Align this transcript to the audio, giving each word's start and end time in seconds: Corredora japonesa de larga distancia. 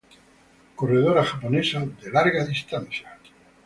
Corredora 0.77 1.23
japonesa 1.23 1.81
de 2.01 2.09
larga 2.11 2.43
distancia. 2.51 3.09